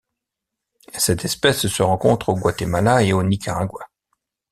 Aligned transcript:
Cette 0.97 1.25
espèce 1.25 1.67
se 1.67 1.83
rencontre 1.83 2.29
au 2.29 2.35
Guatemala 2.35 3.03
et 3.03 3.13
au 3.13 3.21
Nicaragua. 3.21 3.85